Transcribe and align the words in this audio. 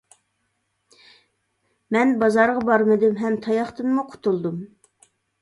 مەن 1.97 2.15
بازارغا 2.23 2.65
بارمىدىم 2.71 3.15
ھەم 3.21 3.37
تاياقتىنمۇ 3.45 4.07
قۇتۇلدۇم. 4.15 4.59